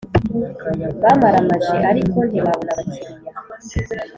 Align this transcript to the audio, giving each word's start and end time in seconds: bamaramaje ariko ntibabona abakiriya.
bamaramaje 1.03 1.75
ariko 1.91 2.17
ntibabona 2.29 2.71
abakiriya. 2.73 3.11